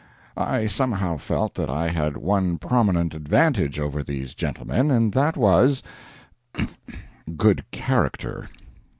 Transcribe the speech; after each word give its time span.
I 0.35 0.65
somehow 0.65 1.17
felt 1.17 1.53
that 1.53 1.69
I 1.69 1.89
had 1.89 2.17
one 2.17 2.57
prominent 2.57 3.13
advantage 3.13 3.79
over 3.79 4.01
these 4.01 4.33
gentlemen, 4.33 4.89
and 4.89 5.13
that 5.13 5.37
was 5.37 5.83
good 7.37 7.63
character. 7.69 8.49